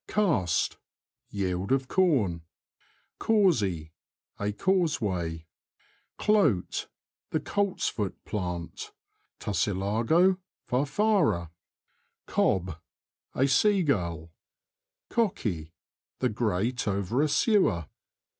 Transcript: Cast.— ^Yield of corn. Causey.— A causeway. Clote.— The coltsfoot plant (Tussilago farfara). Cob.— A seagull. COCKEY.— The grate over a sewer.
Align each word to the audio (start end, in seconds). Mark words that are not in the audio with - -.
Cast.— 0.07 0.77
^Yield 1.31 1.69
of 1.69 1.87
corn. 1.87 2.41
Causey.— 3.19 3.91
A 4.39 4.51
causeway. 4.51 5.45
Clote.— 6.17 6.87
The 7.29 7.39
coltsfoot 7.39 8.15
plant 8.25 8.93
(Tussilago 9.39 10.39
farfara). 10.67 11.51
Cob.— 12.25 12.79
A 13.35 13.47
seagull. 13.47 14.31
COCKEY.— 15.09 15.71
The 16.19 16.29
grate 16.29 16.87
over 16.87 17.21
a 17.21 17.27
sewer. 17.27 17.85